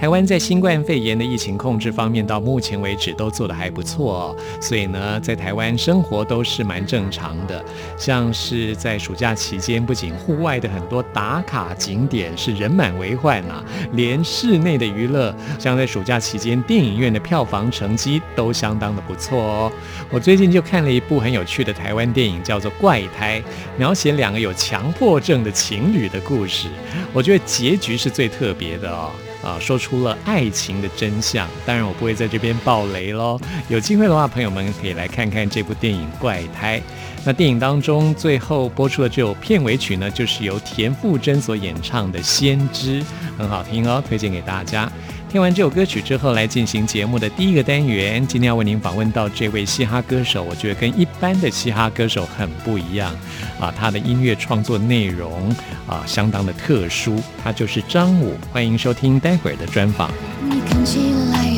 [0.00, 7.62] 台湾在新冠肺炎的疫情控制方面，到目前为止都做得还不错，所以呢，在台湾生活都是蛮正常的。
[7.98, 19.72] 像是在暑假期间，不仅户外的很多打卡景点是人满为患呐，连室内的娱乐，像在暑假期间，电影院的票房成绩都相当的不错哦。
[20.10, 23.38] 我最近就看了一部很有趣的台湾电影，叫做《怪胎》，
[23.76, 26.68] 描写两个有强迫症的情侣的故事。
[27.12, 29.10] 我觉得结局是最特别的哦。
[29.42, 31.48] 啊，说出了爱情的真相。
[31.64, 33.40] 当然，我不会在这边爆雷喽。
[33.68, 36.78] 有机会的话，朋友们可以来看看这部电影《怪胎》。
[37.24, 43.02] 那电影当中最后播出的这首片尾曲呢，就是由田馥甄所演唱的《先知》，
[43.36, 44.90] 很好听哦，推荐给大家。
[45.30, 48.26] 听完这首歌曲之后，来进行节目的第一个单元。
[48.26, 53.14] 今天要为您访问到这位嘻哈歌手，我觉得跟一般的嘻哈歌手很不一样
[53.60, 55.48] 啊，他的音乐创作内容
[55.86, 57.22] 啊相当的特殊。
[57.44, 60.10] 他就是张武，欢迎收听待会儿的专访。
[60.42, 60.98] 你看起
[61.32, 61.49] 来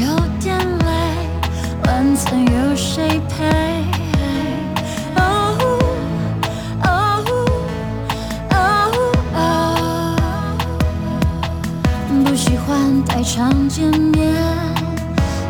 [13.44, 14.32] 常见面，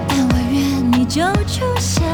[0.08, 2.11] 但我愿你就出现。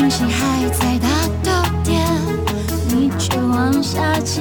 [0.00, 1.08] 星星还在大
[1.44, 2.02] 道点
[2.88, 4.40] 你却往下接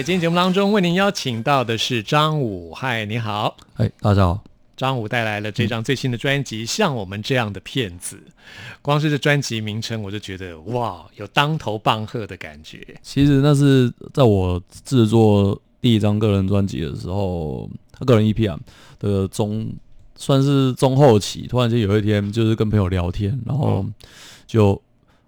[0.00, 2.72] 在今天节目当中，为您邀请到的是张武。
[2.72, 3.54] 嗨，你好。
[3.74, 4.42] 哎，大家好。
[4.74, 8.16] 张武带来了这张最新的专辑《像我们这样的骗子》，
[8.80, 12.82] 光是这专辑名称，我就觉得哇，有当头棒喝的感觉。
[13.02, 17.68] 其实那是在我制作第一张个人专辑的时候，
[18.06, 18.58] 个人 EP 啊
[18.98, 19.70] 的中，
[20.16, 21.46] 算是中后期。
[21.46, 23.84] 突然间有一天，就是跟朋友聊天，然后
[24.46, 24.80] 就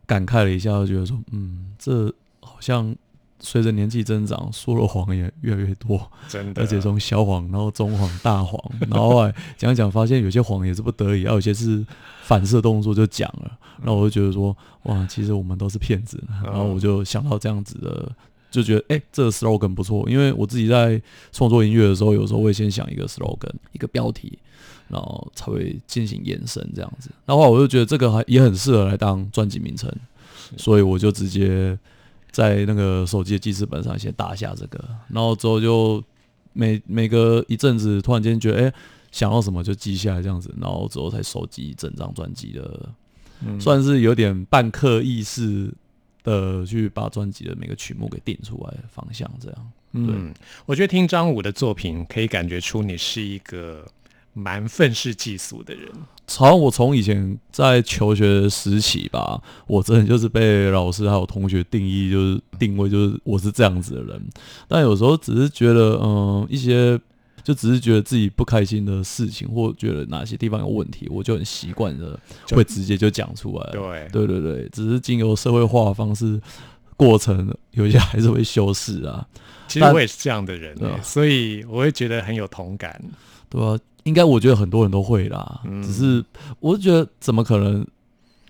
[0.07, 2.11] 感慨了一下，就觉得说，嗯，这
[2.41, 2.97] 好像。
[3.45, 6.63] 随着年纪增长，说的谎也越来越多，真的。
[6.63, 8.59] 而且从小谎，然后中谎、大谎，
[8.89, 11.85] 然后后来讲讲，发现有些谎也是不得已，还有些是
[12.23, 13.59] 反射动作就讲了。
[13.79, 16.23] 然后我就觉得说，哇，其实我们都是骗子。
[16.45, 18.11] 然后我就想到这样子的，
[18.49, 20.09] 就觉得哎，这个 slogan 不错。
[20.09, 21.03] 因为我自己在
[21.33, 24.39] 创作音乐的时候，有时候会先想一个 slogan，一个标题，
[24.87, 27.11] 然后才会进行延伸这样子。
[27.27, 29.93] 然后我就觉得这个还也很适合来当专辑名称，
[30.57, 31.77] 所以我就直接。
[32.33, 36.03] 在那个手机的记事本上先打下这个，然后之后就
[36.53, 38.73] 每每隔一阵子，突然间觉得哎
[39.11, 42.89] 想要什么就记下来这样子，然后之后才收集整张专辑的，
[43.61, 45.71] 算是有点半刻意识
[46.25, 49.73] 的去把专辑的每个曲目给定出来方向这样。
[49.93, 50.33] 嗯，
[50.65, 53.87] 我觉得听张武的作品可以感觉出你是一个。
[54.33, 55.91] 蛮愤世嫉俗的人，
[56.27, 64.23] 好像我从以前在求学时期吧，我真的就是被老师还有同学定义，就是定位就是我是这样子的人。
[64.67, 66.99] 但有时候只是觉得，嗯，一些
[67.45, 72.19] 就只是觉得自己不开心的事情，或觉得哪些地方有问题，我就很习惯的
[72.51, 73.71] 会直接就讲出来。
[73.73, 76.41] 对，对对对，只是经由社会化的方式
[76.97, 79.27] 过程，有些还是会修饰啊。
[79.69, 83.03] 其实我也是这样的人，所以我会觉得很有同感，
[83.51, 83.79] 对吧？
[84.05, 86.25] 应该我觉得很多人都会啦，只是
[86.61, 87.87] 我觉得怎么可能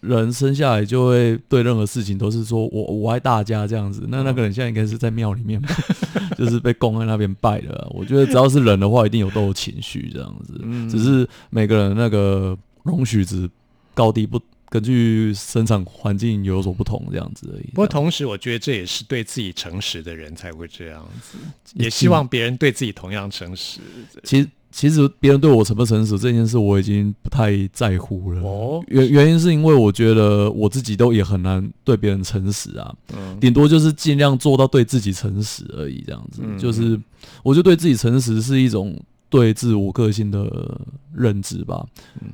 [0.00, 4.04] 人生下来就会对任何事情都是说我我爱大家这样子？
[4.08, 5.68] 那那个人现在应该是在庙里面吧，
[6.36, 7.86] 就是被供在那边拜的。
[7.90, 10.54] 我觉得只要是人的话，一定有都有情绪这样子，
[10.90, 13.48] 只是每个人那个容许值
[13.94, 14.40] 高低不
[14.70, 17.66] 根据生产环境有所不同这样子而已。
[17.74, 21.36] 不过同时，我觉得这也是对自己诚实的人才会这样子，
[21.74, 23.80] 也希望别人对自己同样诚实。
[24.24, 24.48] 其实。
[24.72, 28.40] 其实别人对我诚不诚实这件事，我已经不太在乎了。
[28.40, 32.92] 哦，原原因是因为我觉得我自己都也很难对别人诚实啊。
[33.14, 36.42] 嗯，顶多就是尽量做到对自己诚实而已，这样子。
[36.58, 36.98] 就是
[37.42, 38.98] 我觉得对自己诚实是一种
[39.28, 40.80] 对自我个性的
[41.14, 41.86] 认知吧。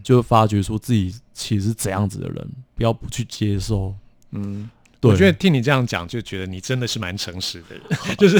[0.03, 3.93] 就发觉说自己其实怎样子的人，不要不去接受。
[4.31, 4.71] 嗯。
[5.03, 8.39] 我觉得听你这样讲，就觉得你真的是蛮诚实的人， 就是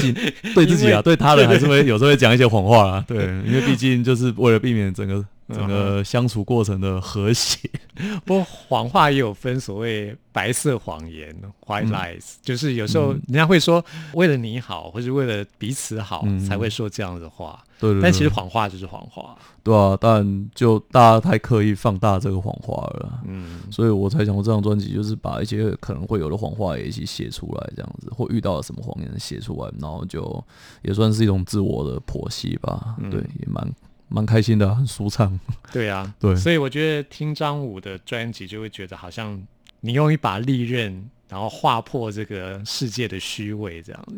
[0.53, 3.05] 对自己啊，对他人还是会有时候会讲一些谎话啊。
[3.07, 7.69] 对， 因为毕竟就是为了避免整个整个相处过程的和谐。
[8.23, 11.35] 不过谎话也有分所谓白色谎言
[11.65, 17.61] （white lies），就是有时候人家会说为了你好，或是为了彼此好才会说这样的话。
[17.77, 18.01] 对对。
[18.01, 19.37] 但其实谎话就是谎话。
[19.61, 30.43] 对啊，但就大家太刻意放大这个谎话了，嗯，所以我才想过这张专辑就是把一些可能会有的谎话也一起写出来，这样子，或遇到了什么谎言写出来，然后就
[30.81, 33.69] 也算是一种自我的剖析吧，对，也蛮
[34.09, 35.39] 蛮开心的，很舒畅。
[35.71, 39.41] 对啊， 对，所以我觉得听张武的专辑就会觉得好像
[39.79, 44.15] 你用一把利刃，然后划破这个世界的虚伪，这样子。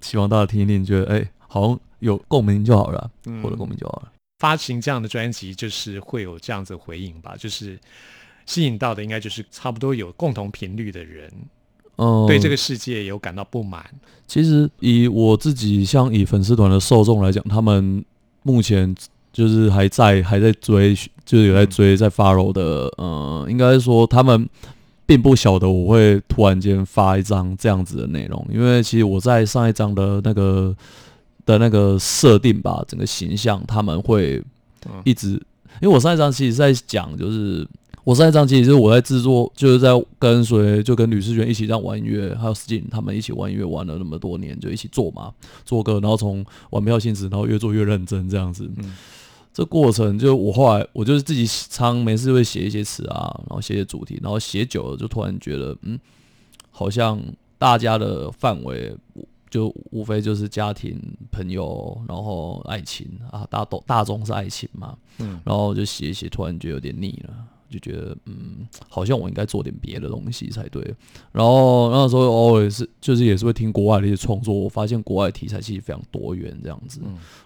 [0.00, 3.10] 希望大家听一听，觉得哎，好像有共鸣就好了，
[3.42, 4.12] 获得共鸣就好了。
[4.38, 7.78] 发行这样的专辑，就是会有这样子回应吧，就是
[8.44, 11.30] 吸引到的应该就是差不多有共同频率的人，
[11.96, 13.84] 嗯，对这个世界有感到不满。
[14.26, 18.04] 其实以我自己，像以粉丝团的受众来讲，他们
[18.42, 18.94] 目前
[19.36, 20.94] 就是还在还在追，
[21.26, 24.48] 就是有在追在 follow 的，嗯，应该说他们
[25.04, 30.74] 并不晓得我会突然间发一张这样子的内容，因为其实我在上一张的那个。
[31.46, 34.42] 的那个设定吧，整个形象他们会
[35.04, 35.28] 一直，
[35.80, 37.64] 因为我上一张其实在讲，就是
[38.02, 45.32] 我上一张其实是我在制作，就是在跟随就跟吕世娟一起这样玩音乐，还有 Sting 他们一起玩音乐玩了那么多年，就一起做嘛，
[45.64, 48.68] 做歌，然后从玩票性质，然后越做越认真这样子。
[49.56, 55.98] 这过程就我后来我就是自己常，没事会写一些词啊，然后写写主题，然后写久了就突然觉得，嗯，
[56.70, 57.18] 好像
[57.56, 58.94] 大家的范围。
[59.48, 67.34] 就无非就是家庭、朋友，然后爱情啊，大都大众是爱情嘛，嗯，然后就写一写，突然觉得有点腻了，
[67.68, 70.82] 就觉得嗯，好像我应该做点别的东西才对。
[71.32, 77.00] 然后那时候偶尔是就是也是会听国外的一些创作，我发现国外题材其实非常多元这样子。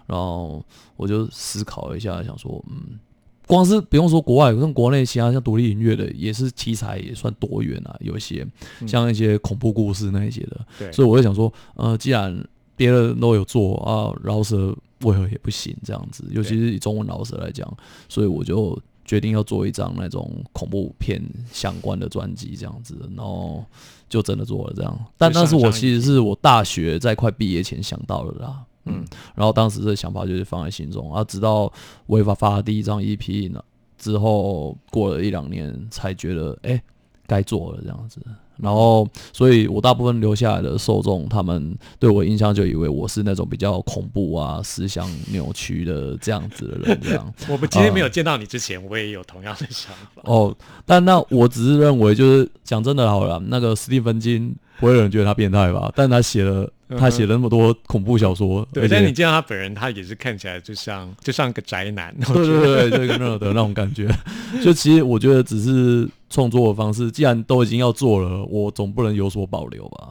[0.07, 0.63] 然后
[0.95, 2.99] 我就思考了一下，想说嗯，
[3.47, 8.47] 光是不用说国外，像国内其他像独立音乐的也是题材也算多元啊，有一些
[8.87, 10.65] 像一些恐怖故事那一些的。
[10.79, 12.43] 对，所以我就想说，呃，既然
[12.75, 15.75] 别人都有做啊，饶舌为何也不行？
[15.83, 17.71] 这样子，尤其是以中文饶舌来讲，
[18.07, 18.79] 所以我就
[19.11, 23.61] 决定要做一张那种恐怖片相关的专辑，这样子，然后
[24.07, 25.05] 就真的做了这样。
[25.17, 29.03] 但那是我其实是我大学在快毕业前想到的啦，嗯，
[29.35, 31.69] 然后当时这想法就是放在心中啊，直到
[32.05, 33.61] 违法发第一张 EP 呢
[33.97, 36.81] 之后，过了一两年才觉得，哎，
[37.27, 38.21] 该做了这样子。
[38.57, 46.99] 然后，所以我大部分留下来的受众，他们对我印象就以为我是那种比较恐怖啊、思想扭曲的这样子的人。
[47.01, 50.21] 这样，我们今天没有见到你之前，我也有同样的想法。
[50.23, 50.55] 哦，
[50.85, 55.91] 但那我只是认为，就是讲真的好了，那个斯蒂芬金不会有人觉得他变态吧？
[55.95, 56.71] 但他写了。
[56.99, 64.13] 他写了那么多恐怖小说，对，但你见到他本人，他也是看起来就像就像个宅男，对对对，这个热的那种感觉。
[64.61, 70.07] 就其实我觉得只是创作的方式，既然都已经要做了，我总不能有所保留吧。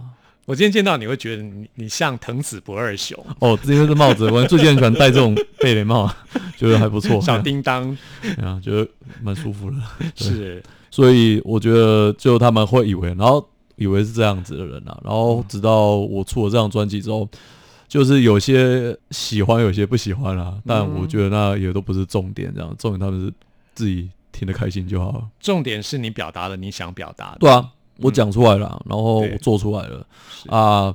[0.46, 6.08] 我今天见到你会觉得你你像藤子不二雄哦，这个是帽子，我最近很喜欢戴这种贝雷帽，
[6.56, 7.90] 觉得还不错，小叮当，
[8.40, 8.86] 啊，觉得
[9.20, 9.76] 蛮舒服的，
[10.14, 13.44] 是，所以我觉得就他们会以为，然后。
[13.76, 17.26] 以为是这样子的人啊，然后直到我出了这张专辑之后，
[17.88, 20.58] 就是有些喜欢，有些不喜欢啊。
[20.66, 23.32] 但我觉得那也都不是重点，这样重点他们是
[23.74, 24.10] 自己
[24.40, 25.28] 听得开心就好了。
[25.38, 27.38] 重点是你表达了你想表达的。
[27.40, 30.06] 对啊，我讲出来了，然后我做出来了
[30.46, 30.94] 啊。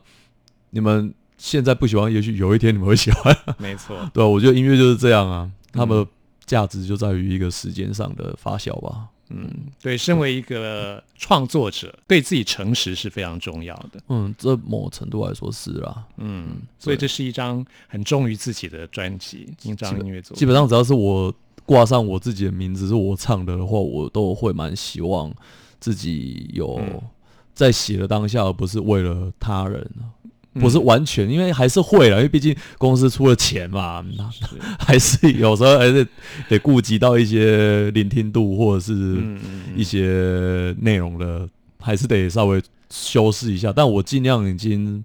[0.72, 3.38] 你们现在不喜欢，也许有一天你们会喜欢。
[3.60, 6.04] 没错， 对啊，我觉得音乐就是这样啊，他们
[6.48, 9.10] 价值就在于一个时间上的发酵吧。
[9.30, 9.48] 嗯，
[9.80, 14.02] 对，身为一个创作者，对自己诚实是非常重要的。
[14.10, 16.04] 嗯，这某程度来说是啦。
[16.18, 20.36] 嗯，所以这是一张很忠于自己的专辑，一张音乐作。
[20.36, 21.32] 基本上只要是我
[21.66, 25.34] 挂上我自己的名字，是我唱的的话，我都会蛮希望
[25.80, 26.80] 自己有
[27.54, 29.90] 在写的当下，而不是为了他人。
[30.60, 34.06] 不是完全，因为还是会了，因为毕竟公司出了钱嘛，
[34.80, 36.08] 还是有时候还是
[36.48, 39.22] 得顾及到一些聆听度或者是
[39.76, 43.74] 一些内容的，还是得稍微修饰一下。
[43.76, 45.04] 但我尽量已经。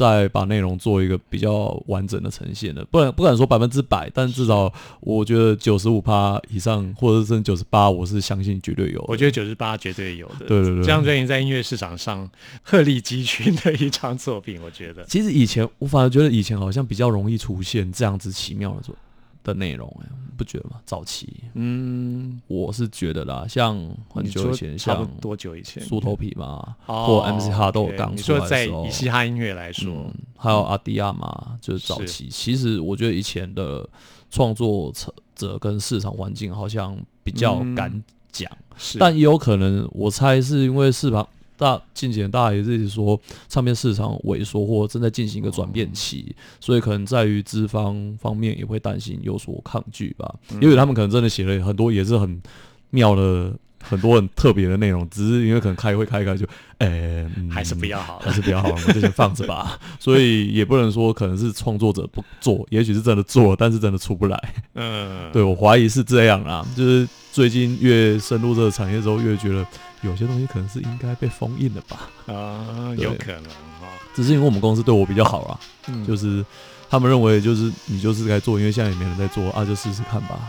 [0.00, 9.04] 再把内容做一个比较完整的呈现的，不然不敢说百分之百，但至少我觉得九十五趴以上，或者是九十八，我是相信绝对有。
[9.06, 10.46] 我觉得九十八绝对有的。
[10.46, 12.26] 对对对，这张专辑在音乐市场上
[12.62, 15.04] 鹤立鸡群的一张作品，我觉得。
[15.04, 18.96] 其实以前我反而觉得以前好像比较容易出现这样子奇妙的作。
[19.42, 20.06] 的内容哎，
[20.36, 20.80] 不觉得吗？
[20.84, 23.76] 早期，嗯，我是觉得啦，像
[24.08, 32.28] 很久以前，像多久以前，梳头皮嘛，或 MC 哈都刚出来的时候，以嘻哈音乐来说，还有阿迪亚嘛，就是早期。
[32.28, 33.88] 其实我觉得以前的
[34.30, 34.92] 创作
[35.34, 38.50] 者跟市场环境好像比较敢讲，
[38.98, 41.26] 但也有可能，我猜是因为市场。
[41.60, 50.34] 大近几年，大家也是说唱片市场萎缩或正在进行一个转变期，所以可能在于资方方面也会担心有所抗拒吧。
[50.58, 52.40] 因为他们可能真的写了很多也是很
[52.88, 53.52] 妙的、
[53.82, 56.46] 很多很特别的内容，只是因为可能开会开开就，
[56.78, 59.78] 哎，还是比较好，还是比较好，我们就先放着吧。
[59.98, 64.54] 所以也不能说可能是创作者不做，也许是真的做，但是真的出不来。
[64.76, 69.66] 嗯，对我怀疑是这样啊，就是最近越深入这个产业之后，越觉得。
[70.02, 72.08] 有些东西可能是应该被封印的吧？
[72.26, 73.88] 啊，有可能哈。
[74.14, 75.60] 只是因为我们公司对我比较好啊，
[76.06, 76.44] 就是
[76.88, 80.40] 他们认为就是你就是该做，因为现在也没人在做啊，就试试看吧。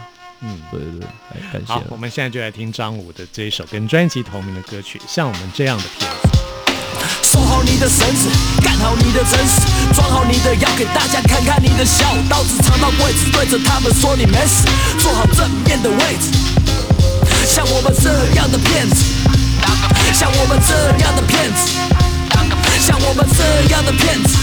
[0.41, 1.07] 嗯，对对对，
[1.53, 1.73] 感谢。
[1.73, 6.27] 好，我们现在就来听张武的这一首跟专辑同名的歌曲《像我们这样的骗子》。
[7.23, 8.27] 收好你的绳子，
[8.63, 9.61] 干好你的真实，
[9.93, 12.05] 装好你的药，给大家看看你的笑。
[12.27, 14.67] 刀子藏到柜子，对着他们说你没死，
[14.99, 16.31] 坐好正面的位置。
[17.45, 19.20] 像我们这样的骗子。
[20.21, 21.71] 像我们这样的骗子，
[22.79, 24.37] 像我们这样的骗子，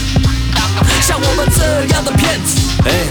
[1.01, 3.07] 像我们这样的骗子，哎，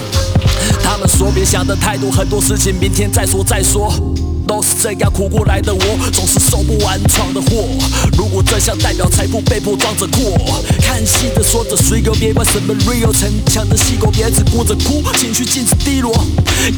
[0.84, 3.90] 他们说别想的太多，很多事情明天再说再说。
[4.48, 7.68] 都是这样苦过来的，我总是收不完闯的祸。
[8.16, 10.64] 如果真相代表财富，被迫装着过。
[10.80, 16.10] 看戏的说着水狗，别管什么 real，逞强的戏狗，别只顾着哭，情绪尽是低落。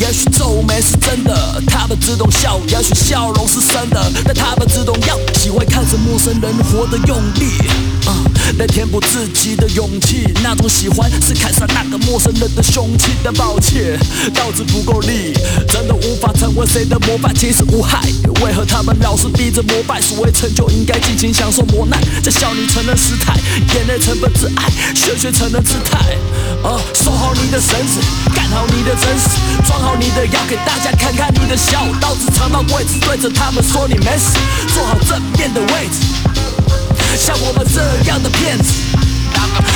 [0.00, 5.16] 也许皱眉是真的，他们自动笑；也许笑容是真的，但他们自动要。
[5.38, 7.46] 喜欢看着陌生人活得用力，
[8.58, 10.26] 来填补自己的勇气。
[10.42, 13.12] 那种喜欢是砍杀那个陌生人的凶器。
[13.22, 13.96] 但抱歉，
[14.34, 15.32] 刀子不够利，
[15.68, 17.32] 真的无法成为谁的模范。
[17.32, 17.59] 其实。
[17.68, 18.00] 无害？
[18.42, 20.00] 为何他们老是逼着膜拜？
[20.00, 23.34] 所谓成就应该尽情享受磨难，在笑你承认失态，
[23.74, 25.98] 眼泪成本自爱，血血承认姿态。
[26.62, 28.00] 啊，收好你的绳子，
[28.34, 29.28] 干好你的真实，
[29.66, 31.86] 装好你的药，给大家看看你的笑。
[32.00, 34.38] 刀子藏到柜子，对着他们说你没死，
[34.74, 36.06] 坐好正面的位置。
[37.16, 38.72] 像我们这样的骗子，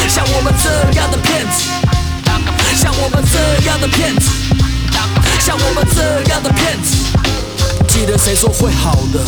[0.09, 1.65] 像我们这样的骗子，
[2.77, 4.31] 像我们这样的骗子，
[5.41, 7.14] 像我们这样的骗子。
[8.05, 9.21] 记得谁说会好的？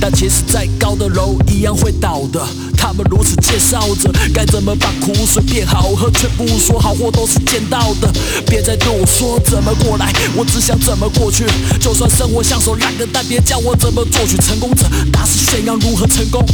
[0.00, 2.44] 但其实再高的楼一样会倒的。
[2.76, 8.12] 他们如此介绍着该怎么把苦水变好喝，却不说好货都是捡到的。
[8.48, 11.46] 别再对我说怎么过来，我只想怎么过去。
[11.80, 14.36] 就算生活像首烂歌，但别叫我怎么作曲。
[14.38, 16.44] 成功者大肆宣扬如何成功，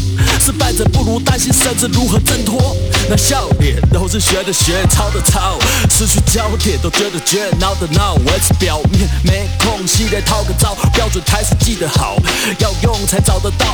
[0.40, 2.76] 失败者不如担心甚至如何挣脱。
[3.08, 5.58] 那笑脸都是学的学，抄的抄，
[5.90, 12.16] 失去焦点都觉得绝，闹的闹，维持表面没空隙得套个招，标准台词记得好，
[12.58, 13.66] 要用才找得到。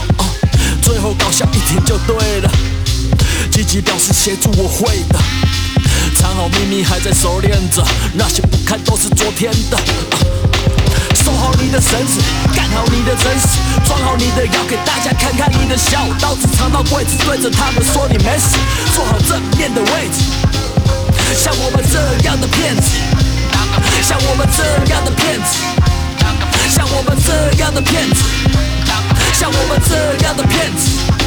[0.83, 2.51] 最后搞笑一点就对了，
[3.51, 5.19] 积极表示协助我会的，
[6.15, 9.79] 藏好秘密还在熟练着，那些不堪都是昨天的。
[11.25, 12.21] 收好你的绳子，
[12.55, 16.07] 干好你的真实，装好你的药，给大家看看你的笑。
[16.21, 18.59] 刀子藏到柜子，对着他们说你没死，
[18.95, 20.25] 坐好正面的位置。
[21.35, 22.91] 像我们这样的骗子，
[24.03, 25.59] 像我们这样的骗子，
[26.69, 28.25] 像我们这样的骗子。
[29.33, 31.18] 像我们这样的骗子。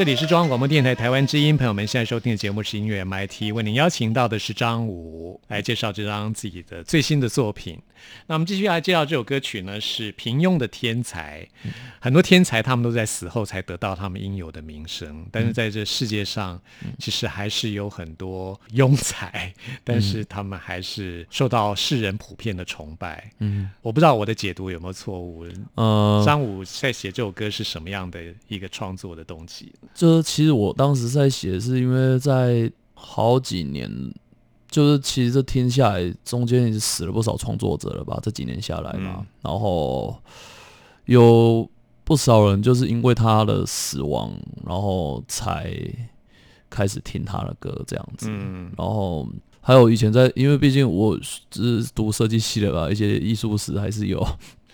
[0.00, 7.78] 这里是中央广播电台台湾之音，朋友们现在收听的节目是音乐 MIT，为您邀请到的是张武来介绍这张自己的最新的作品。
[8.26, 11.46] 那我们继续来介绍这首歌曲呢，是平庸的天才。
[12.00, 16.58] 很多天才他们都在死后才得到他们应有的名声，但是在这世界上，
[16.98, 19.52] 其实还是有很多庸才，
[19.84, 23.30] 但是他们还是受到世人普遍的崇拜。
[23.40, 25.46] 嗯，我不知道我的解读有没有错误。
[25.74, 29.70] 呃，张武在写这首歌是什么样的一个创作的动机？
[29.94, 33.90] 就是其实我当时在写，是因为在好几年。
[34.70, 38.16] 就是其实这听下来，中间也是死了不少创作者了吧？
[38.22, 40.16] 这几年下来嘛，然后
[41.06, 41.68] 有
[42.04, 44.30] 不少人就是因为他的死亡，
[44.64, 45.74] 然后才
[46.70, 48.30] 开始听他的歌这样子。
[48.30, 49.26] 然后
[49.60, 54.24] 还有以前在，因为毕竟我是读设计系的吧，一些艺术史还是有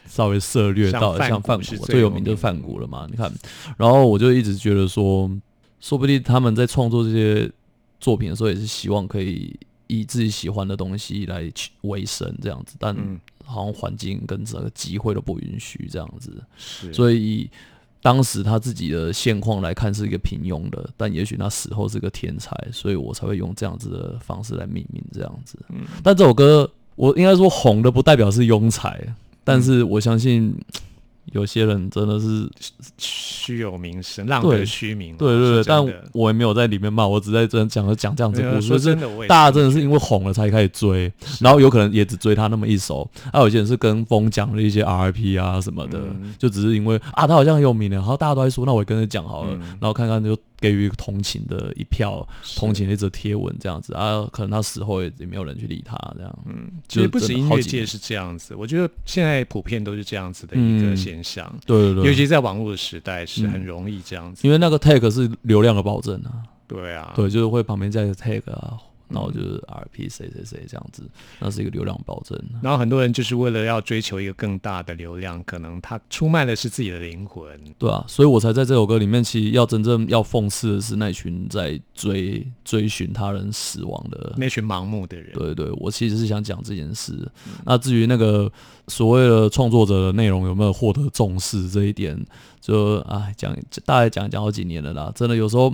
[0.07, 3.07] 稍微涉略到，像范谷最有名的范谷了嘛？
[3.11, 3.33] 你看，
[3.77, 5.31] 然后我就一直觉得说，
[5.81, 7.51] 说不定他们在创作这些
[8.01, 9.55] 作品的时候，也是希望可以。
[9.89, 11.49] 以自己喜欢的东西来
[11.83, 12.93] 为生，这样子，但
[13.45, 16.43] 好像环境跟整个机会都不允许这样子，
[16.93, 17.49] 所以
[18.03, 25.57] 当时他自己的现况来看是一个平庸的，但也许他死后是个天才，所以我才会用这样子的方式来命名这样子。
[26.03, 29.01] 但这首歌我应该说红的不代表是庸才，
[29.47, 30.55] 但是我相信。
[31.33, 32.49] 有些人真的是
[32.97, 35.17] 虚有名声，浪得虚名。
[35.17, 38.81] 对对对，但我也没有在里面骂，我只在真讲讲讲这样子故事。
[38.81, 43.07] 真的，大家真的是因为红了才开始追，然后有可能也只追他那么一首。
[43.33, 45.99] 还有些人是跟风讲了一些 RIP 啊什么的，
[46.39, 50.39] 就只是因为啊他好像很有名的，然后大家都在说，那我也跟着讲好了，然后看看就。
[50.59, 56.39] 给予同情的一票，同情的一则贴文这样子啊，可能他死后也也没有人去理他这样。
[56.47, 61.53] 嗯，其实不止音乐界是这样子，我觉得现在普遍都是这样子的一个现象。
[61.67, 66.43] 对对对，尤其在网络的时代是很容易这样子，因为那个 tag 是流量的保证啊。
[66.67, 68.77] 对啊，对，就是会旁边加一个 tag 啊。
[69.09, 71.03] 然后就是 R P 谁谁谁这样子，
[71.39, 72.39] 那是一个流量保证。
[72.63, 77.47] 然后很多人就是为了要追求一个更大的流量，可能他出卖的是自己的灵魂，
[77.79, 85.33] 对啊，所以我才在这首歌里面，其实要真正要讽刺的是那群在追追寻他人死亡的那群盲目的人。
[85.35, 87.17] 对对，我其实是想讲这件事。
[87.65, 88.51] 那至于那个
[88.89, 92.19] 所谓的创作者的内容有没有获得重视这一点，
[92.61, 95.73] 就啊讲大概讲讲好几年了啦，真的有时候。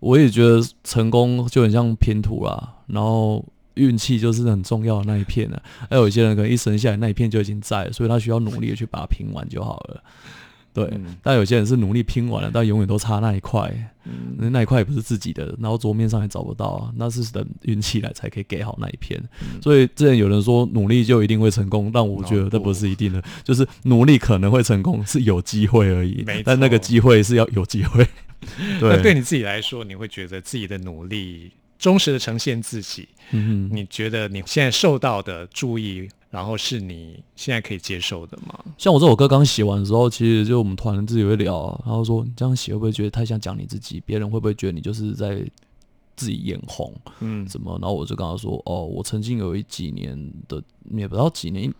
[0.00, 5.58] 我也觉得成功就很像拼图啦，然后运气就是很重要的那一片呢。
[5.90, 10.02] 还有一些人可能一生下来那一片就已经在，所以他需要努力的去把它拼完就好了。
[10.74, 19.18] 对，嗯但有些人是努力拼完了，但永远都差那一块，嗯那那一块也不是自己的，然后桌面上也找不到啊，那是等运气来才可以给好那一片。
[19.40, 28.06] 嗯所以之前有人说努力就一定会成功，但我觉得这不是一定的，就是努力可能会成功，是有机会而已但那个机会是要有机会。
[28.80, 33.68] 对，那对你自己来说，你会觉得自己的努力忠实的呈现自己，嗯。
[33.72, 38.58] 你觉得你现在受到的注意，然后是你现在可以接受的吗？
[38.78, 44.02] 像我这首歌刚写完的时候，其实就我们团自己会聊、啊，然后说你这样写会不会觉得太像讲你自己？
[44.06, 45.44] 别人会不会觉得你就是在
[46.16, 47.78] 自己眼红嗯什么？
[47.80, 51.72] 然后我就跟他说，哦，我曾经有一几年的，也不知道几年，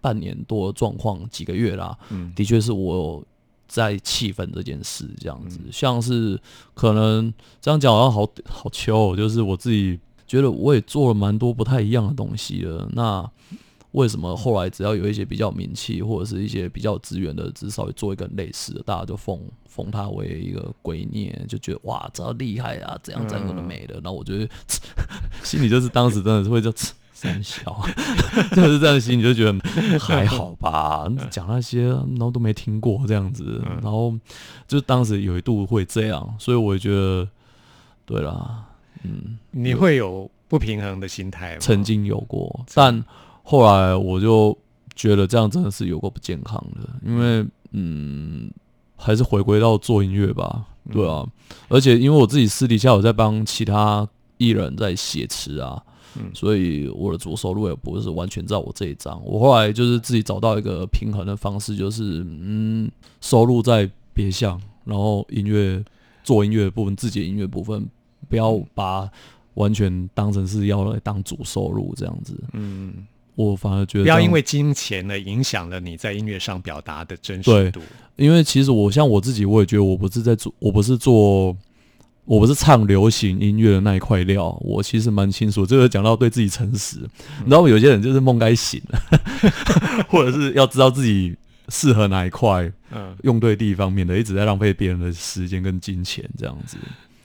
[0.00, 3.24] 半年多的状况，几个月啦，嗯的确是我有
[3.70, 6.38] 在气愤这件事，这样子，像是
[6.74, 13.30] 可能这样讲好像好好糗、哦，就是我自己觉得我也做了蛮多不太一样的东西了，那。
[13.92, 23.94] 为什么后来只要有一些比较名气或者是一些比较有资源的，只是稍微做一个类似的，大家就奉奉他为一个鬼孽，就觉得哇，这厉害啊，怎样怎样有的美的。
[23.94, 24.48] 然后我觉得
[25.42, 26.72] 心里就是当时真的是会就
[27.20, 27.84] 三小，
[28.56, 34.14] 就是这样的心你就觉得还好吧，讲那些然后都没听过这样子，然后
[34.66, 37.28] 就当时有一度会这样，所以我觉得
[38.06, 38.64] 对啦，
[39.02, 41.58] 嗯，你会有不平衡的心态吗？
[41.60, 43.04] 曾经有过，但
[43.42, 44.56] 后来我就
[44.96, 48.50] 觉得这样真的是有过不健康的，因为嗯，
[48.96, 51.28] 还是回归到做音乐吧，对啊，
[51.68, 55.82] 而且因为我自己私底下有在帮其他艺人在写词啊。
[56.34, 65.82] 所以我的主收入也不是完全在我这一张，我后来就是自己找到一个平衡的方式，就是嗯，收入在别项，然后音乐
[66.22, 67.88] 做音乐的部分，自己的音乐部分，
[68.28, 69.08] 不要把
[69.54, 72.38] 完全当成是要来当主收入这样子。
[72.52, 77.80] 嗯，我反而觉得不要因为金钱呢影响了你在音乐上表达的真实对度。
[78.16, 81.56] 因为其实我像我自己，我也觉得我不是在做，我不是做，
[82.30, 84.56] 我不是唱流行音乐的那一块料。
[84.60, 86.98] 我其实蛮清楚，这个讲到对自己诚实。
[87.40, 89.02] 你知道，有些人就是梦该醒了，
[90.08, 91.36] 或者是要知道自己
[91.70, 96.76] 适合哪一块，嗯用对地方，免得一直在浪费别人的时间跟金钱这样子。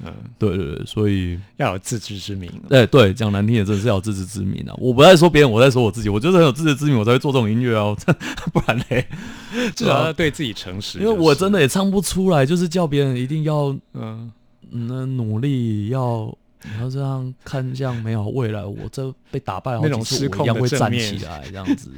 [0.04, 2.52] 嗯，对对对，所以要有自知之明。
[2.72, 4.74] 哎对，讲难听点，真的是要有自知之明啊！
[4.80, 7.96] 我不在说别人，我在说我自己，我就是很有自知之明，我才会做这种音乐啊，
[8.52, 9.08] 不然嘞，
[9.76, 10.98] 至少要对自己诚实。
[10.98, 14.32] 因为我真的，也唱不出来，就是叫别人一定要嗯，嗯，
[14.70, 21.90] 那努力要你要这样看向美好未来，我这被打败好几次，我一样会站起来这样子。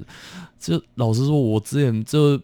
[0.59, 2.39] 就老实说，我之前就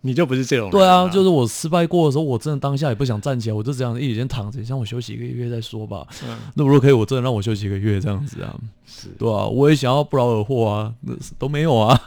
[0.00, 6.06] 你就不是这种人对啊，就是我失败过的时候，我真的当下也不想站起来，我就这样一直先躺着，像我休息一个月再说吧。
[6.24, 12.00] 嗯那如果可以，我真的让我休息一个月这样子啊，是对啊，我也想要不劳而获啊，那都没有啊，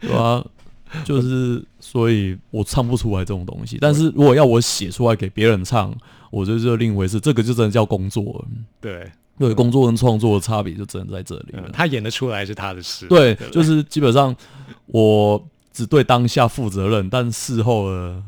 [0.00, 0.44] 对啊，
[1.04, 3.78] 就是所以我唱不出来这种东西。
[3.80, 5.94] 但是如果要我写出来给别人唱，
[6.30, 8.44] 我觉得就另一回事，这个就真的叫工作了。
[8.80, 11.64] 对，对，工作跟创作的差别就只能在这里了。
[11.66, 13.06] 嗯，他演得出来是他的事。
[13.06, 14.34] 对，不就是基本上
[14.86, 18.22] 我只对当下负责任，但事后的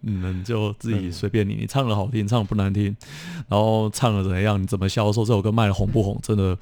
[0.00, 1.54] 你们就自己随便你。
[1.54, 2.96] 你唱的好听，唱的不难听，
[3.48, 6.56] 然后唱的怎么样，你怎么销售这首歌卖的红不红，真的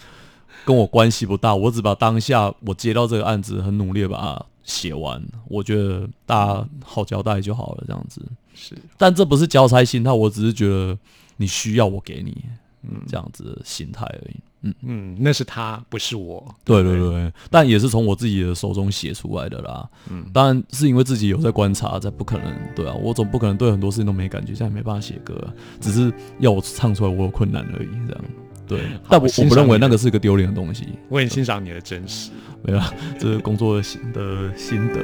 [0.64, 1.54] 跟我关系不大。
[1.54, 8.20] 我只把当下我接到这个案子，很努力的把它写完，我觉得大家好交代就好了，这样子。
[8.54, 10.96] 是但这不是交差心态，我只是觉得
[11.38, 12.44] 你需要我给你，
[12.82, 14.36] 嗯，这样子的心态而已。
[14.60, 14.74] 嗯。
[14.82, 16.54] 嗯，那是他，不是我。
[16.64, 19.88] 对对对，但也是从我自己的手中写出来的啦。
[20.10, 27.88] 嗯，当然是因为自己有在观察，在不可能对啊，我总不可能对很多事情都没感觉，现在没办法写歌、啊，只是要我唱出来，我有困难而已。
[28.06, 28.24] 这样，
[28.68, 32.30] 对，但我我不认为那个是一个丢脸的东西，我很欣赏你的真实。
[32.62, 32.80] 没有，
[33.18, 34.20] 这是工作的心的
[34.56, 35.00] 心得。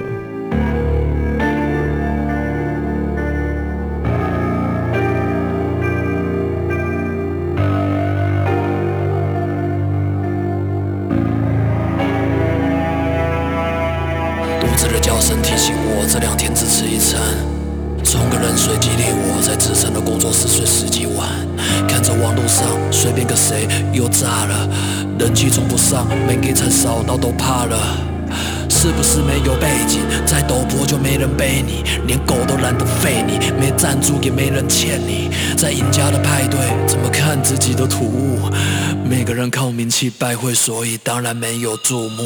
[14.61, 17.19] 肚子的叫声提醒我这两天只吃一餐，
[18.05, 21.27] 冲个冷水激励我，在自身的工作室睡十几晚。
[21.89, 22.67] 看着网络上
[23.05, 24.67] 随便个谁又炸了，
[25.19, 27.77] 人气冲不上，没给餐烧到都怕了。
[28.71, 38.51] 是不是没有背景，再陡坡就没人背你，连狗都懒得吠你，没赞助也没人欠你，在赢家的派对怎么看自己都突兀，
[39.07, 42.23] 每个人靠名气拜会，所以当然没有注目。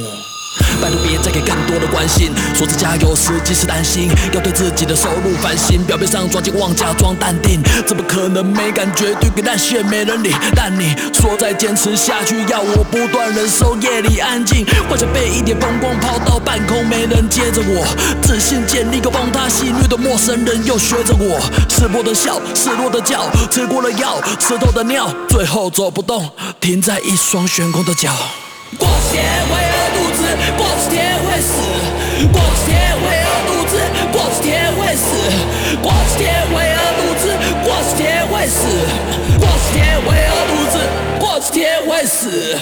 [0.81, 5.83] 拜托别再给更多的关心，说着加油，实际是担心，要对自己的收入反省。
[5.85, 9.15] 表面上装健忘，假装淡定，怎么可能没感觉？
[9.21, 17.87] 对个烂线没人理，但你说再坚持下去，要我不断忍受夜里安静，幻想被一点风光抛到半空，没人接着我。
[18.23, 26.31] 自信建立个崩塌，戏虐的陌生人又学着我，失落的笑，失落的叫，吃过了药，吃透的尿，最后走不动，
[26.61, 28.13] 停在一双悬空的脚。
[28.77, 29.17] 过几
[32.27, 33.73] 过几天会饿肚子，
[34.13, 35.07] 过几天会死。
[35.81, 37.23] 过几天会饿肚子，
[37.65, 38.67] 过几天会死。
[39.39, 40.75] 过几天会饿肚子，
[41.21, 42.59] 过几天会死。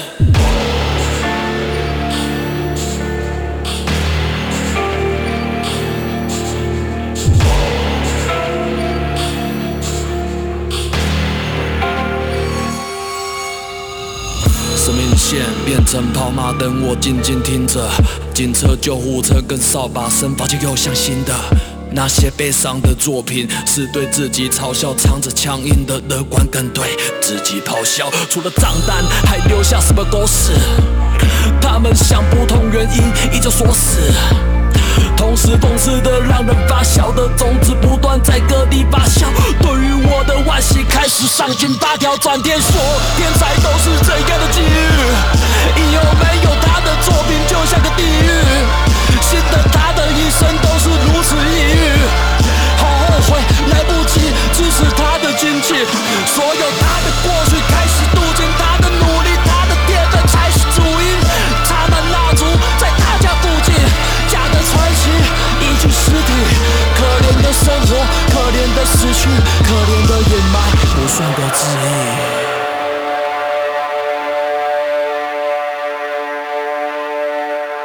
[14.77, 17.89] 生命线变成跑马灯，我静静听着。
[18.37, 21.33] 警车、救护车跟扫把声，发现又像新的。
[21.89, 28.11] 那些悲伤的作品，是对自己嘲笑，藏着强硬的乐观，跟对自己咆哮。
[28.29, 30.51] 除了账单，还留下什么狗屎？
[31.59, 33.97] 他们想不通原因，依旧锁死。
[35.15, 39.25] 同时讽刺的让人发笑的种子不断在各地发酵。
[39.59, 42.71] 对于我的惋惜，开始上紧发条，转天说
[43.17, 44.63] 天才都是这样的机遇。
[45.75, 48.31] 以后没有他的作品就像个地狱，
[49.21, 52.07] 新的他的一生都是如此抑郁。
[52.79, 53.37] 好后悔
[53.69, 55.75] 来不及支持他的经济，
[56.33, 58.06] 所有他的过去开始
[67.63, 67.95] 生活，
[68.31, 69.29] 可怜的失去，
[69.63, 70.55] 可怜的掩埋，
[70.95, 71.85] 不算个字意。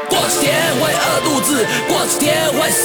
[0.09, 2.83] 过几天会饿肚子，过几天会死。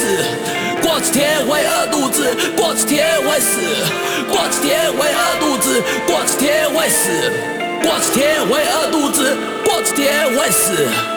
[0.81, 3.59] 过几天会饿肚子，过几天会死。
[4.29, 7.11] 过几天会饿肚子，过几天会死。
[7.81, 11.16] 过几天会饿肚子，过几天会死。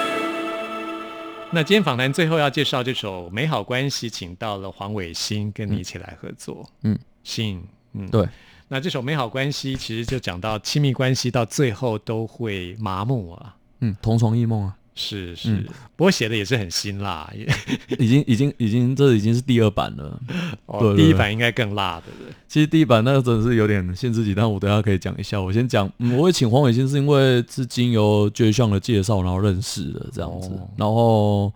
[1.53, 6.65] 那今天访谈最后要介绍这首《美好关系》，请到了黄伟新跟你一起来合作。
[6.83, 7.61] 嗯，信，
[7.93, 8.25] 嗯，对，
[8.69, 13.57] 那这首《美好关系》其实就讲到亲密关系到最后都会麻木啊。
[13.81, 15.65] 嗯，同床异梦啊，是是，
[15.97, 17.47] 不过写的也是很辛辣，也
[17.99, 20.21] 已经已经已经这已经是第二版了。
[20.97, 22.07] 第一版应该更辣的。
[22.19, 25.41] 对其实第一版那个真的是有点限制级，但我等下可以讲一下。
[25.41, 31.53] 我先讲，嗯，我会请黄伟星是因为是经由 J 项的介绍，然后认识的这样子，哦然后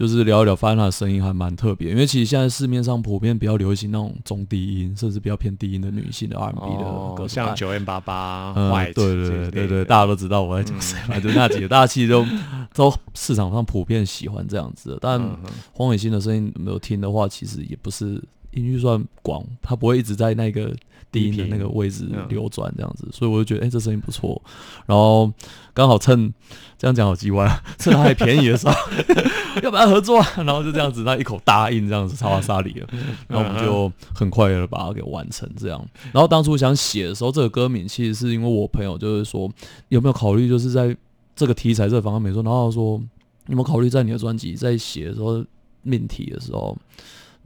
[0.00, 1.90] 就是聊一聊，发现他的声音还蛮特别。
[1.90, 6.84] 因为其实现在市面上普遍比较流行那种中低音，甚至比较偏低音的女性的 R&B 的
[7.14, 12.24] 歌，哦像九 N 八八、嗯对对对对对，大家都知道我在讲谁嘛，就那几个，大家其实都
[12.72, 14.98] 都市场上普遍喜欢这样子的。
[15.02, 15.36] 但嗯
[15.74, 20.74] 黄伟星的声音没有听的话，其实也不是音域算广，它不会一直在那个
[21.12, 24.40] 低音的那个位置嗯流转这样子，所以我就觉得，哎、这声音不错。
[24.86, 25.32] 然后
[25.74, 26.32] 刚好趁
[26.78, 28.74] 这样讲好机歪， 趁它还便宜的时候，
[29.62, 30.26] 要不要合作啊？
[30.36, 32.86] 然后就这样子，他一口答应这样子，插到沙里了。
[33.28, 35.84] 然后我们就很快的把它给完成这样。
[36.12, 39.50] 然后当初想写的时候，这个歌名其实是因为我朋友就是说，
[39.88, 40.96] 有没有考虑就是在
[41.34, 43.00] 这个题材这个方面说，然后说
[43.46, 45.44] 有没有考虑在你的专辑在写的时候
[45.82, 46.76] 命题的时候。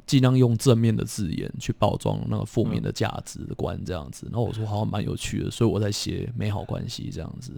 [0.07, 4.27] 尽量用正面的字眼去包装那个负面的价值观，这样子。
[4.31, 7.53] 然后我说好像蛮有趣的，所以我在写美好关系这样子，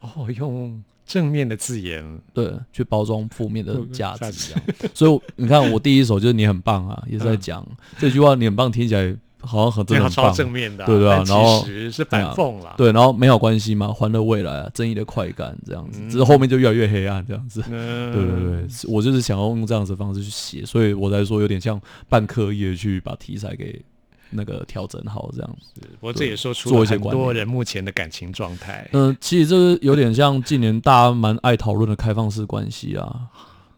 [0.00, 2.02] 哦，用正面的字眼，
[2.32, 4.92] 对，去包装负面的价价值 这样。
[4.94, 7.66] 所以你看，我第一首就是你很棒啊，也是在讲、
[7.98, 12.74] 这句话，你很棒，听起来好像很真这样超的很棒，正面的啊，对对啊然后其实是反讽啦。
[12.76, 17.62] 对，然后美好关系嘛，欢乐未来啊，正义的快感这样子，只是后面就越来越黑暗这样子。
[17.70, 23.82] 嗯， 对对对，我就是想要用这样子的方式去写，所以我才说有点像半刻意的去把题材给
[24.30, 25.80] 那个调整好这样子。
[26.00, 28.88] 不过这也说出做了很多人目前的感情状态。
[28.92, 33.20] 嗯、其实这是有点像近年大家蛮爱讨论的开放式关系啊。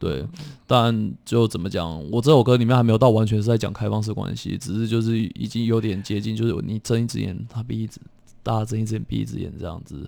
[0.05, 0.23] 对，
[0.67, 7.99] 但就怎么讲，我这首歌里面还没有到完全是在讲开放式关系，只是就是已经有点接近，就是你睁一只眼他闭一只，
[8.43, 10.07] 大家睁一只眼闭一只眼这样子，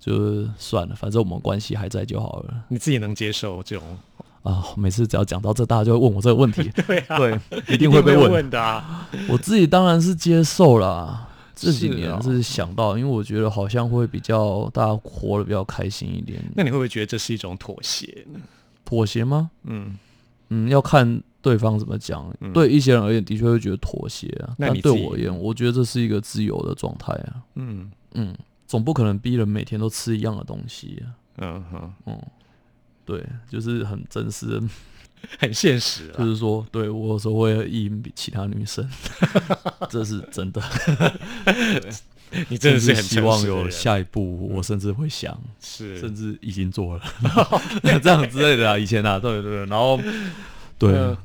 [0.00, 3.98] 就是算了，反正我们关系还在就好了你自己能接受这种？
[4.44, 4.62] 啊。
[4.76, 7.36] 每次只要讲到这，大家就会问我这个问题， 对啊，对，
[7.68, 8.30] 一定会被问。
[8.30, 9.08] 问的啊。
[9.28, 11.28] 我自己当然是接受啦。
[11.54, 16.42] 这几是哦年是想到，因为我觉得好像会比较大家活得比较开心一点。
[16.56, 18.40] 那你会不会觉得这是一种妥协呢？
[18.92, 19.50] 妥协吗？
[19.62, 19.98] 嗯，
[20.50, 22.30] 嗯，要看对方怎么讲。
[22.52, 24.54] 对一些人而言，的确会觉得妥协啊。
[24.58, 27.40] 但对我而言，我觉得这是一个自由的状态啊。
[27.54, 31.08] 嗯嗯，总不可能逼人每天都吃一样的东西啊。
[31.38, 32.22] 嗯哼，嗯，
[33.06, 34.68] 对，就是很真实的，
[35.40, 36.18] 很现实啊。
[36.18, 38.86] 就是说，对我有时候会意淫比其他女生，
[39.88, 40.60] 这是真的。
[42.48, 47.02] 你真的是很希望有下一步，我甚至会想，是甚至已经做了
[48.02, 48.78] 这样之类的啊。
[48.78, 49.98] 以前啊，对对对，然后
[50.78, 51.16] 对嗯，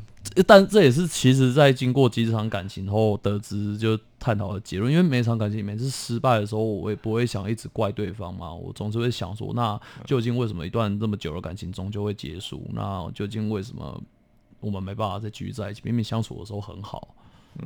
[0.46, 4.92] 但这也是其实，在经过几场感情后得知就探讨的结论。
[4.92, 12.68] 因为每场感情每次失败的时候，我也不会想一直怪对方嘛，我总是会想说，那究竟为什么一段这么久的感情终究会结束？
[12.74, 14.00] 那究竟为什么
[14.60, 15.82] 我们没办法再继续在一起？
[15.84, 17.08] 明明相处的时候很好，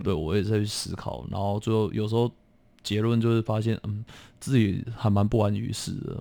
[0.03, 2.31] 对我也在去思考，然后最后有时候
[2.83, 4.03] 结论就是发现，嗯，
[4.39, 6.17] 自己还蛮不安于世的。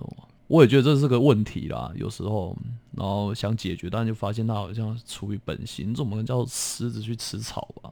[0.47, 2.57] 我也觉得这是个问题啦，有时候，
[2.97, 7.89] 然后想解决，但就发现他好像出于本心，这怎么能叫狮子去吃草吧？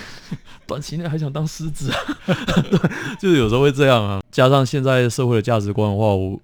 [0.66, 1.98] 短期内还想当狮子啊？
[2.70, 4.22] 对，就是有时候会这样啊。
[4.30, 6.40] 加上现在社会的价值观的话，我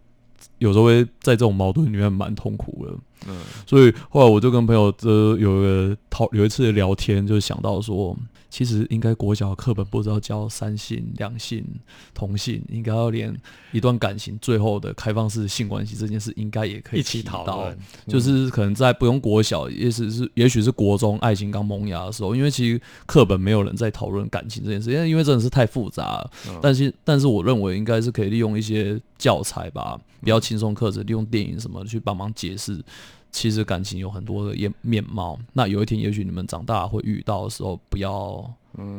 [0.58, 2.94] 有时候会在这种矛盾里面蛮痛苦的。
[3.28, 8.16] 嗯，所以后来我就跟朋友这有一个讨有一次聊天，就想到说，
[8.50, 11.64] 其实应该国小课本不知道教三性、两性、
[12.12, 13.34] 同性，应该要连
[13.70, 26.30] 一段感情最后的开放式性关系这件事，应该也可以一起讨论，就是可能在不用国小，也许是也许是国中爱情刚萌芽的时候，因为其实课本没有人在讨论感情这件事，因为因为真的是太复杂了。
[26.48, 32.80] 嗯但是但是我认为应该是可以利用一些教材吧，比较轻松课程，利用电影什么去帮忙解释。
[33.32, 38.48] 其实感情有很多的面面貌，那有一天也许你们长大会遇到的时候，不要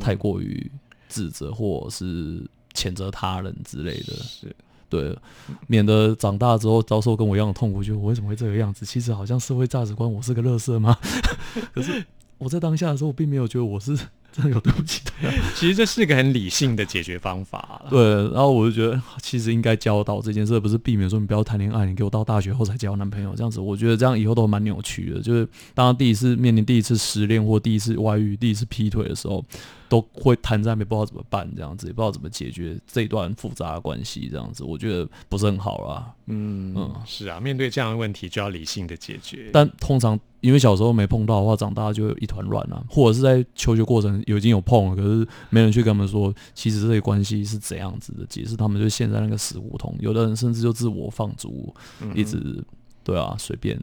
[0.02, 0.70] 太过于
[1.08, 2.44] 指责或者是
[2.74, 4.14] 谴责他人之类的。
[4.24, 4.54] 是
[4.90, 5.18] 对，
[5.66, 8.86] 免得长大之后遭受跟我一样的痛苦，就我为什么会这个样子？
[8.86, 10.96] 其实好像社会价值观，我是个乐色吗？
[11.74, 12.06] 可是
[12.38, 13.98] 我在当下的时候，我并没有觉得我是
[14.34, 15.30] 真的有对不起他。
[15.56, 17.88] 其实这是个很理性的解决方法啦。
[17.90, 23.60] 对，然后我就觉得其实应该教导这件事，不是避免说你不要谈恋爱，你给我到大学后才交男朋友这样子。
[23.60, 25.22] 我觉得这样以后都蛮扭曲的。
[25.22, 29.46] 就是当他第一次面临第一次失恋或第一次外遇、第一次劈腿的时候，
[29.88, 36.12] 都会瘫在那边，不知道怎么办，这样子也不知道怎么解决这一段复杂的关系，这样子我觉得不是很好啦。
[36.26, 39.50] 嗯嗯是啊，面对这样的问题就要理性的解决。
[39.52, 49.96] 但通常因为小时候没碰到的话，长大就有一团乱啊，或者是在求学过程有已经有碰了，可是没人去跟他们说，其实这些关系是怎样子的解释，他们就陷在那个死胡同。
[50.00, 51.74] 有的人甚至就自我放逐，
[52.16, 52.64] 一直
[53.04, 53.80] 对啊，随便，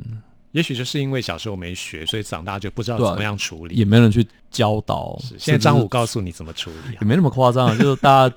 [0.52, 3.76] 也许就是因为小时候没学，所以长大就不知道怎么样处理。
[3.76, 5.16] 也没人去教导。
[5.38, 7.06] 现在张武告诉你怎么处理啊也？
[7.06, 8.36] 没那么夸张啊， 就是大家。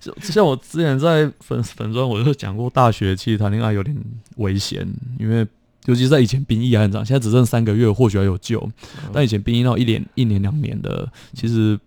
[0.00, 3.96] 就就像我之前在粉粉专，我就讲过，大学其实谈恋爱有点
[4.38, 4.84] 危险，
[5.20, 5.46] 因为
[5.86, 8.66] 尤其在以前兵役还很长，现在只剩三个月，或许还有救。
[9.12, 11.78] 但以前兵役到一年、一年、两年的，其实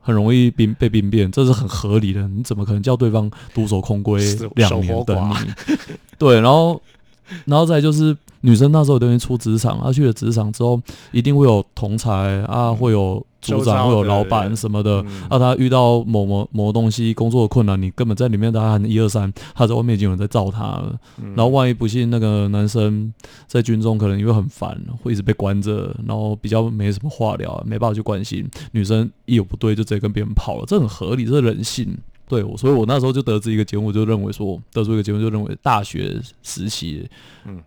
[0.00, 2.26] 很容易兵被兵变，这是很合理的。
[2.28, 5.76] 你怎么可能叫对方独守空闺两年等你？
[6.18, 6.80] 对，然后
[7.44, 10.80] 然后再就是女生那时候等于出职场，她、去了职场之后，
[11.12, 12.10] 一定会有同才
[12.44, 15.02] 啊，会有组长，会有老板什么的。
[15.02, 20.98] 嗯啊，她遇到某某某东西工作的困难，你根本在里面大家喊一二三，她在外面已经有人在罩她了。
[21.22, 23.12] 嗯然后万一不幸那个男生
[23.46, 31.96] 在军中可能因为很烦，会一直被关着，然后比较没什么话聊，没办法去关心女生，一有不对就直接跟别人跑了，这很合理，这是人性。
[32.28, 37.08] 对，我所以我那时候就得知一个结论，我就认为说，得出一个结论，就认为大学时期，
[37.44, 37.62] 嗯。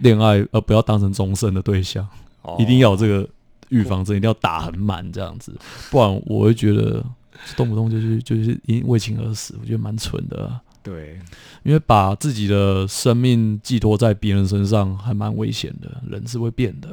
[0.00, 2.04] 恋爱呃不要当成终身的对象，
[2.42, 2.56] 哦。
[2.58, 3.24] 一定要有这个
[3.68, 5.56] 预防针，一定要打很满这样子，
[5.88, 7.00] 不然我会觉得
[7.56, 11.16] 动不动就是就是因为情而死，我觉得蛮蠢的啊、对，
[11.62, 16.88] 因为把自己的生命寄托在别人身上还蛮危险的，人是会变的。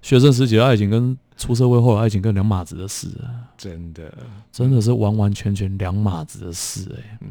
[0.00, 4.12] 学生时期的爱情跟出社会后的爱情跟两码子的事啊，真的，
[4.52, 7.28] 真的是完完全全两码子的事哎、嗯，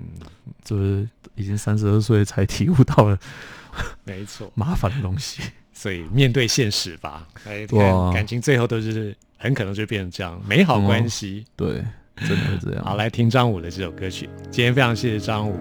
[0.63, 3.19] 就是已经三十二岁才体悟到了
[4.05, 4.49] 没错。
[4.55, 5.43] 麻烦的东西。
[5.73, 11.45] 所以面对现实吧，哎，对啊感情最后都是很可能就变成这样，美好关系。
[11.55, 11.83] 对，
[12.15, 12.83] 真的是这样。
[12.83, 14.27] 好，来听张武的这首歌曲。
[14.49, 15.55] 今天非常谢谢张武。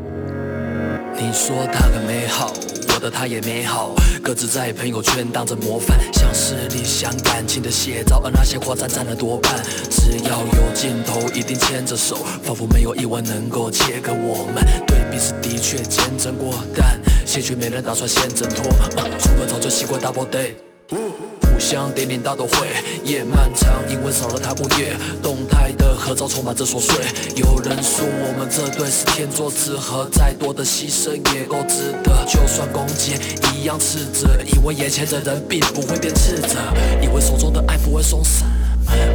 [1.19, 2.51] 你说他很美好，
[2.97, 9.63] 我的他也美好，各自在朋友圈当着模范，像是理想感情的写照，而那些话占占了多半。
[9.91, 14.65] 只要有镜头，一定牵着手，仿佛没有意外能够切割我们。
[14.87, 18.65] 对彼此的确见证过，但谢却没人打算先挣脱。
[19.19, 20.55] 出门早就习惯 double day。
[21.59, 22.69] 香点点大都会，
[23.05, 24.97] 夜漫长，因为少了他不夜。
[25.23, 26.95] 动态的合照充满着琐碎。
[27.35, 32.25] 有人说我们这对是天作之合，再多的牺牲也够值得。
[32.27, 33.15] 就算攻击
[33.55, 36.57] 一样斥责，以为眼前的人并不会变赤着，
[37.03, 38.49] 以为手中的爱不会松散，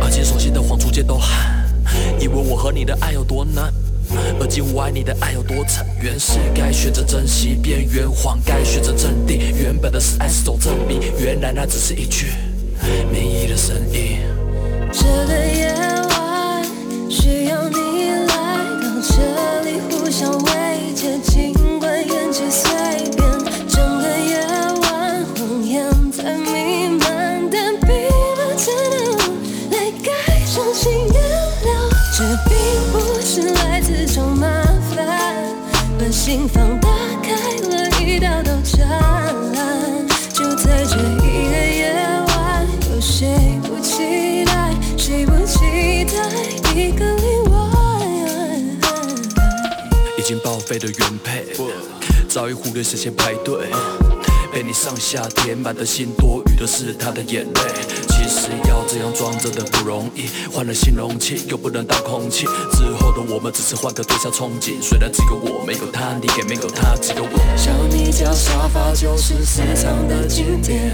[0.02, 1.66] 而且手心的谎逐渐都寒，
[2.20, 3.72] 以为我和你的爱有多难。
[4.40, 9.40] 而今我爱你的爱有多沉，原是该选择珍惜，变圆谎该选择镇定。
[9.58, 12.28] 原本的是爱是种证明，原来那只是一句
[13.12, 14.20] 没意义的声音。
[14.92, 15.74] 这个夜
[16.10, 16.66] 晚
[17.10, 18.36] 需要你来
[18.82, 20.52] 到这里，互相慰
[20.94, 21.52] 藉，
[36.32, 36.88] 心房打
[37.22, 37.34] 开
[37.68, 40.08] 了一道道栅栏。
[40.34, 41.94] 就在这一个夜
[42.30, 44.74] 晚，有谁不期待？
[44.98, 46.14] 谁不期待
[46.74, 47.60] 一个例外？
[50.18, 51.48] 已经报废的原配，
[52.30, 53.68] 早已忽略时间排队。
[54.54, 57.62] 被你上下填满的心，多余的是他的眼泪。
[58.22, 62.46] 其实要这样装真的不容易，换了新容器又不能当空气。
[62.72, 67.58] 之后的我们只是换个对象憧憬，虽然只有我没有他，你也没有他，只有我。
[67.58, 70.92] 小你家沙发就是私藏的经典，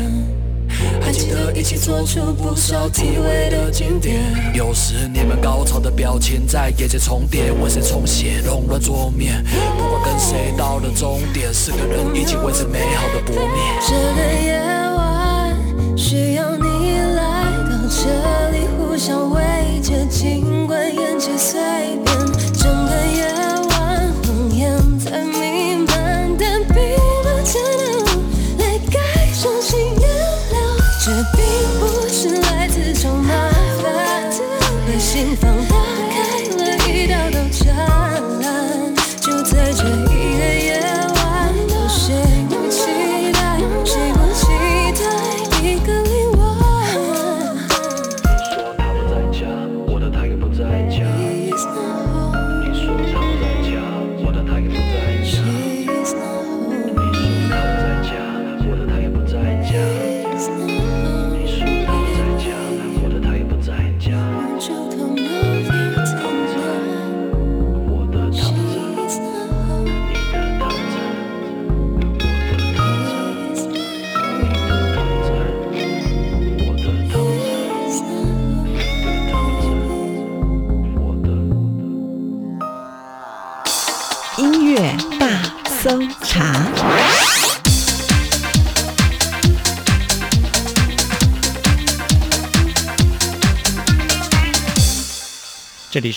[1.01, 4.23] 还记得一起做出不少体味的经典。
[4.53, 9.43] 有时你们高潮的表情在眼前重叠，为谁重写弄乱桌面？
[9.77, 13.61] 不管跟谁到了终点，四个人一起为这美好的破灭。
[13.85, 14.57] 这个夜
[14.95, 16.66] 晚需要你
[17.89, 21.59] 这里，互相慰藉，尽管言辞随
[22.03, 22.26] 便。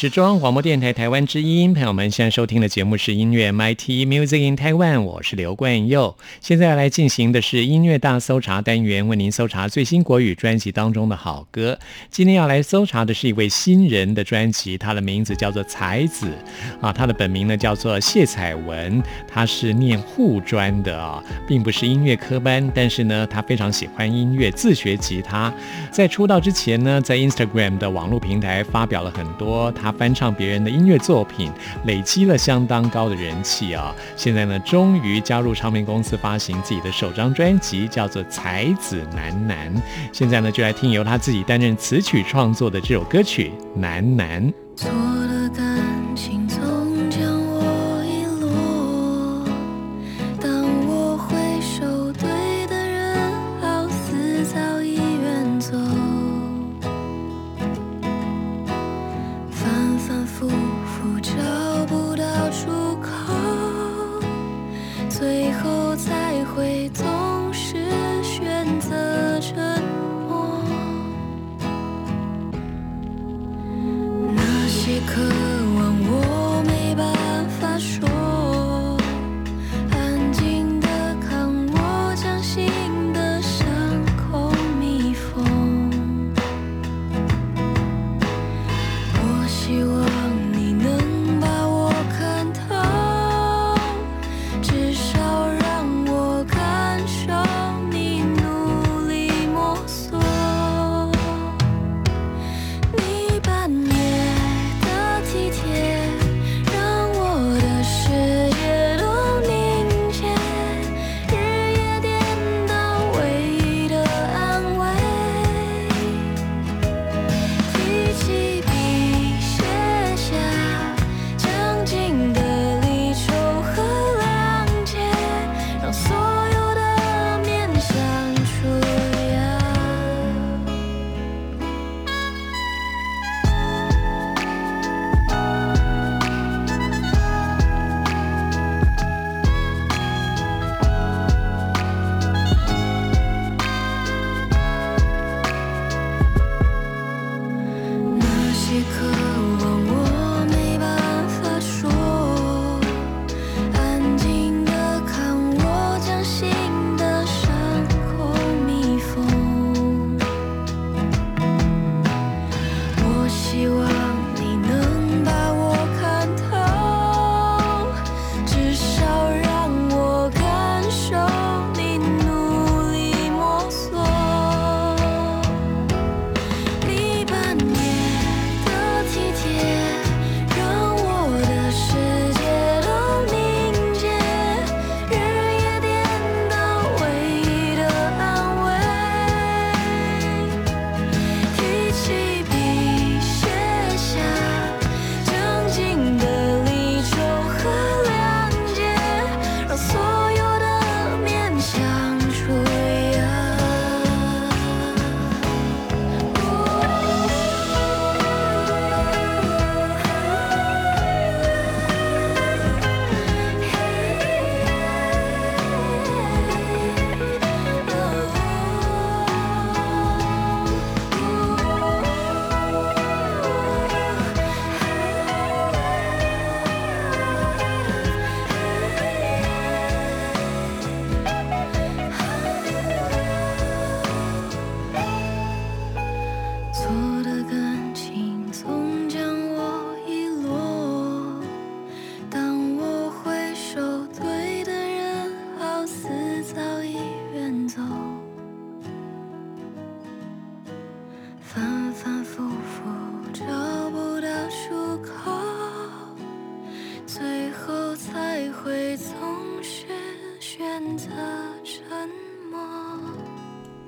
[0.01, 6.17] 是中央广播电台台湾之音，朋友们现在收听的节目是音乐 MIT Music in Taiwan，我是刘冠佑。
[6.41, 11.79] 现在要来进行的是音乐大搜查单元，为您搜查最新国语专辑当中的好歌。
[12.11, 16.33] 今天要来搜查的是一位新人的专辑，他的名字叫做才子
[16.81, 25.53] 啊，他的本名呢叫做谢彩文，他是念护专的啊，并不是音乐科班，但是呢，他非常喜欢音乐，自学吉他。
[25.91, 31.51] 在出道之前呢，在 Instagram 的网络平台发表了很多他翻唱别人的音乐作品，
[31.85, 33.95] 累积了相当高的人气啊。
[34.17, 39.75] 现在呢，终于加入唱片公司发行自己的首张专辑，叫做《才子楠楠》。
[40.13, 44.53] 现在呢，就来听由他自己担任词曲创作的这首歌曲《楠楠》。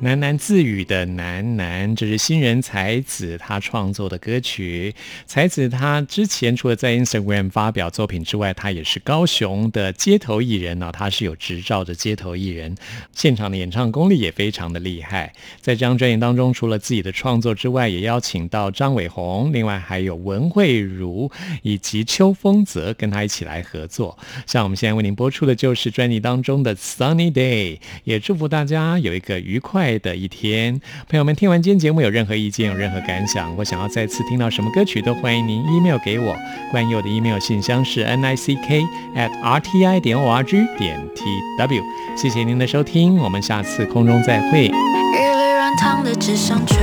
[0.03, 4.93] 喃喃自语的喃喃，这是新人才子他创作的歌曲。
[5.27, 12.75] 才子他之前除了在 Instagram 发表作品之外，他也是高雄的街头艺人呢、他是有执照的街头艺人，
[13.13, 15.33] 现场的演唱功力也非常的厉害。
[15.61, 21.31] 在这张专辑当中，除了自己的创作之外，也邀请到张伟宏，另外还有文慧茹
[21.63, 24.19] 以及邱风泽跟他一起来合作。
[24.49, 30.81] 像我们现在为您播出的就是专辑当中的《Sunny Day》，也祝福大家有一个愉快的一天。
[31.09, 36.37] 朋友们，听完今天节目有任何意见、有任何感想，或想要再次听到什么歌曲，都欢迎您 email 给我。
[36.71, 38.83] 关于我的 email 信箱是 n i c k
[39.17, 41.25] at r t i 点 o r g 点 t
[41.59, 41.83] w。
[42.17, 44.69] 谢谢您的收听，我们下次空中再会。
[44.69, 46.75] 日绿软糖的纸上炊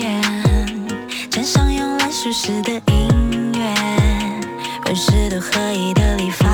[0.00, 0.22] 烟，
[1.42, 3.74] 上慵懒舒适的音乐，
[4.84, 6.45] 本是都合一的理发